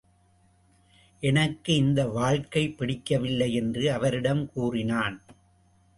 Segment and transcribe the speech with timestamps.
[1.23, 5.21] எனக்கு இந்த வாழ்க்கை பிடிக்கவில்லை என்று அவரிடம் கூறினான்.